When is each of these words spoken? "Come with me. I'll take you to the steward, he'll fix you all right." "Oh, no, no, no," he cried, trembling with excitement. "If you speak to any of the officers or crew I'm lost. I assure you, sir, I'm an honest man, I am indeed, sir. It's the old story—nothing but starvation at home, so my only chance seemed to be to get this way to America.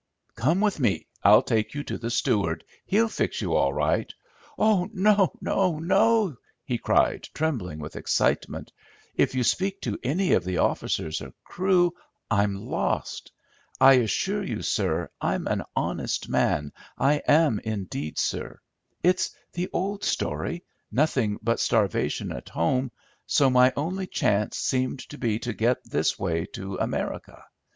"Come 0.33 0.61
with 0.61 0.79
me. 0.79 1.05
I'll 1.21 1.43
take 1.43 1.75
you 1.75 1.83
to 1.83 1.95
the 1.95 2.09
steward, 2.09 2.63
he'll 2.87 3.07
fix 3.07 3.39
you 3.39 3.53
all 3.53 3.71
right." 3.71 4.11
"Oh, 4.57 4.89
no, 4.91 5.31
no, 5.41 5.77
no," 5.77 6.37
he 6.63 6.79
cried, 6.79 7.29
trembling 7.35 7.77
with 7.77 7.95
excitement. 7.95 8.71
"If 9.13 9.35
you 9.35 9.43
speak 9.43 9.79
to 9.81 9.99
any 10.01 10.33
of 10.33 10.43
the 10.43 10.57
officers 10.57 11.21
or 11.21 11.35
crew 11.43 11.93
I'm 12.31 12.55
lost. 12.55 13.31
I 13.79 13.93
assure 14.01 14.41
you, 14.41 14.63
sir, 14.63 15.11
I'm 15.21 15.45
an 15.45 15.61
honest 15.75 16.27
man, 16.27 16.73
I 16.97 17.21
am 17.27 17.59
indeed, 17.59 18.17
sir. 18.17 18.59
It's 19.03 19.29
the 19.53 19.69
old 19.71 20.03
story—nothing 20.03 21.37
but 21.43 21.59
starvation 21.59 22.31
at 22.31 22.49
home, 22.49 22.91
so 23.27 23.51
my 23.51 23.71
only 23.77 24.07
chance 24.07 24.57
seemed 24.57 25.07
to 25.09 25.19
be 25.19 25.37
to 25.37 25.53
get 25.53 25.77
this 25.87 26.17
way 26.17 26.47
to 26.55 26.77
America. 26.77 27.45